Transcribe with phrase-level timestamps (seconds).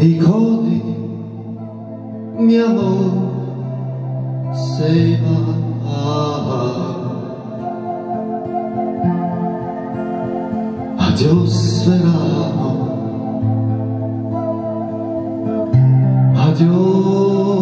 [0.00, 0.80] ikony
[2.38, 2.90] miano
[4.52, 5.38] sejma
[10.98, 12.70] a Dios verano
[16.44, 17.60] adiós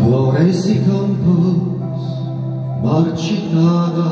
[0.00, 0.83] Flores y
[3.14, 4.10] начинала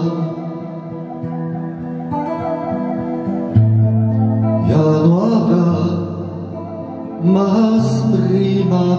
[4.68, 5.70] Januara
[7.24, 8.92] más primavera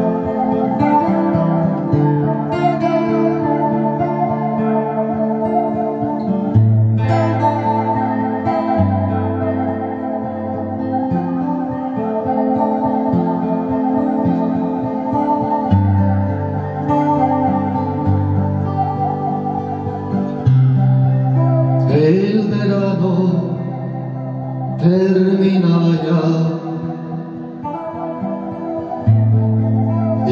[24.81, 26.61] terminaya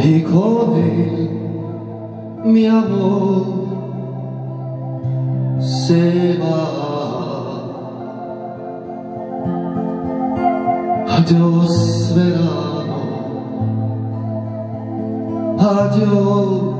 [0.02, 1.30] Ricordi,
[2.46, 3.68] mio amore,
[5.60, 6.62] se va.
[11.18, 12.98] Adios verano,
[15.60, 16.79] adios.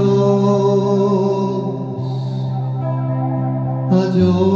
[3.91, 4.52] adiós,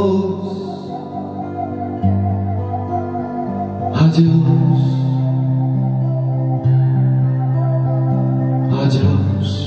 [8.89, 8.99] 就
[9.43, 9.66] 是。